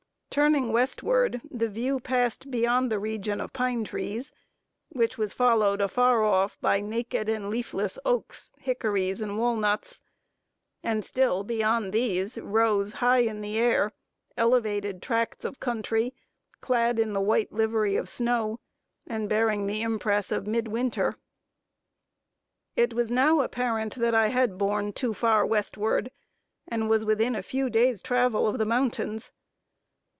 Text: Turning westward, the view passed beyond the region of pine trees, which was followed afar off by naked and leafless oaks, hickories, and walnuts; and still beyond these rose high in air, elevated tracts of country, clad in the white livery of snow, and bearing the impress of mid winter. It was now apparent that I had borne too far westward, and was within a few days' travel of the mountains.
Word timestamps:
Turning 0.33 0.71
westward, 0.71 1.41
the 1.51 1.67
view 1.67 1.99
passed 1.99 2.49
beyond 2.49 2.89
the 2.89 2.97
region 2.99 3.41
of 3.41 3.51
pine 3.51 3.83
trees, 3.83 4.31
which 4.87 5.17
was 5.17 5.33
followed 5.33 5.81
afar 5.81 6.23
off 6.23 6.57
by 6.61 6.79
naked 6.79 7.27
and 7.27 7.49
leafless 7.49 7.99
oaks, 8.05 8.53
hickories, 8.59 9.19
and 9.19 9.37
walnuts; 9.37 9.99
and 10.81 11.03
still 11.03 11.43
beyond 11.43 11.91
these 11.91 12.37
rose 12.37 12.93
high 12.93 13.17
in 13.19 13.43
air, 13.43 13.91
elevated 14.37 15.01
tracts 15.01 15.43
of 15.43 15.59
country, 15.59 16.13
clad 16.61 16.97
in 16.97 17.11
the 17.11 17.19
white 17.19 17.51
livery 17.51 17.97
of 17.97 18.07
snow, 18.07 18.57
and 19.05 19.27
bearing 19.27 19.67
the 19.67 19.81
impress 19.81 20.31
of 20.31 20.47
mid 20.47 20.65
winter. 20.65 21.17
It 22.77 22.93
was 22.93 23.11
now 23.11 23.41
apparent 23.41 23.95
that 23.95 24.15
I 24.15 24.29
had 24.29 24.57
borne 24.57 24.93
too 24.93 25.13
far 25.13 25.45
westward, 25.45 26.09
and 26.69 26.89
was 26.89 27.03
within 27.03 27.35
a 27.35 27.43
few 27.43 27.69
days' 27.69 28.01
travel 28.01 28.47
of 28.47 28.57
the 28.59 28.65
mountains. 28.65 29.33